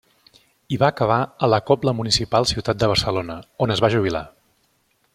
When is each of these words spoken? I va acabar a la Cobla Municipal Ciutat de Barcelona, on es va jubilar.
I 0.75 0.77
va 0.83 0.87
acabar 0.93 1.17
a 1.47 1.49
la 1.55 1.59
Cobla 1.69 1.95
Municipal 1.99 2.49
Ciutat 2.55 2.83
de 2.85 2.91
Barcelona, 2.95 3.39
on 3.67 3.75
es 3.77 3.85
va 3.87 3.95
jubilar. 3.99 4.27